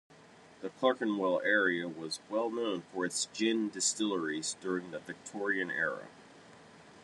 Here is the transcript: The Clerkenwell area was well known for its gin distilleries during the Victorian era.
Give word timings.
The 0.61 0.71
Clerkenwell 0.71 1.41
area 1.43 1.87
was 1.87 2.21
well 2.27 2.49
known 2.49 2.81
for 2.91 3.05
its 3.05 3.25
gin 3.33 3.69
distilleries 3.69 4.55
during 4.59 4.89
the 4.89 4.97
Victorian 4.97 5.69
era. 5.69 6.07